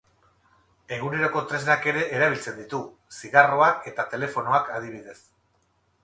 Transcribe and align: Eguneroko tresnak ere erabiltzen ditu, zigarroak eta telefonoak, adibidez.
Eguneroko 0.95 1.41
tresnak 1.49 1.83
ere 1.91 2.05
erabiltzen 2.19 2.57
ditu, 2.61 2.79
zigarroak 3.17 3.85
eta 3.91 4.07
telefonoak, 4.15 4.73
adibidez. 4.79 5.17